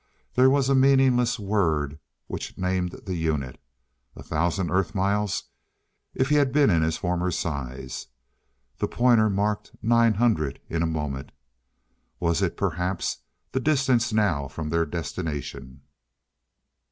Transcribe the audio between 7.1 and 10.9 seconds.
size? The pointer marked nine hundred in a